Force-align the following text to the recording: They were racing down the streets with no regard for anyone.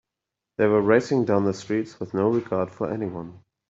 They 0.57 0.65
were 0.65 0.81
racing 0.81 1.25
down 1.25 1.45
the 1.45 1.53
streets 1.53 1.99
with 1.99 2.15
no 2.15 2.27
regard 2.31 2.71
for 2.71 2.89
anyone. 2.91 3.43